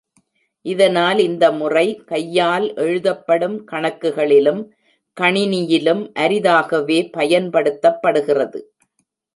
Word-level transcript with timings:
இதனால் 0.65 1.19
இந்த 1.19 1.45
முறை 1.51 1.85
கையால் 2.05 2.65
எழுதப்படும் 2.75 3.57
கணக்குகளிலும் 3.71 4.61
கணினியிலும் 5.17 6.03
அரிதாகவே 6.19 6.99
பயன்படுத்தப்படுகிறது. 7.17 8.61